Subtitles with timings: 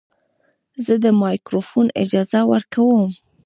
[0.85, 3.09] زه د مایکروفون اجازه ورکوم.